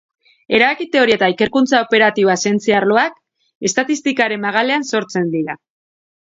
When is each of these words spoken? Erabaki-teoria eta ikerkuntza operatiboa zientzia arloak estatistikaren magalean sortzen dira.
Erabaki-teoria 0.59 1.17
eta 1.19 1.27
ikerkuntza 1.33 1.81
operatiboa 1.87 2.37
zientzia 2.45 2.79
arloak 2.79 3.19
estatistikaren 3.71 4.43
magalean 4.49 4.89
sortzen 4.95 5.31
dira. 5.37 5.59